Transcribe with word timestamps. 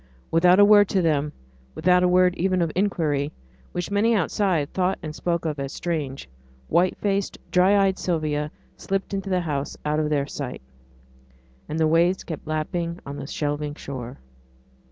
Without 0.31 0.59
a 0.59 0.65
word 0.65 0.89
to 0.89 1.03
them, 1.03 1.31
without 1.75 2.01
a 2.01 2.07
word 2.07 2.33
even 2.35 2.63
of 2.63 2.71
inquiry 2.75 3.31
which 3.71 3.91
many 3.91 4.15
outside 4.15 4.73
thought 4.73 4.97
and 5.03 5.13
spoke 5.13 5.45
of 5.45 5.59
as 5.59 5.71
strange 5.73 6.27
white 6.69 6.97
faced, 6.97 7.37
dry 7.51 7.85
eyed 7.85 7.99
Sylvia 7.99 8.49
slipped 8.77 9.13
into 9.13 9.29
the 9.29 9.41
house 9.41 9.77
out 9.85 9.99
of 9.99 10.09
their 10.09 10.25
sight. 10.25 10.63
And 11.69 11.79
the 11.79 11.85
waves 11.85 12.23
kept 12.23 12.47
lapping 12.47 12.99
on 13.05 13.17
the 13.17 13.27
shelving 13.27 13.75
shore. 13.75 14.17